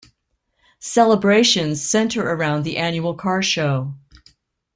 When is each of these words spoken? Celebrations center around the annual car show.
Celebrations 0.79 1.87
center 1.87 2.27
around 2.27 2.63
the 2.63 2.75
annual 2.75 3.13
car 3.13 3.43
show. 3.43 3.93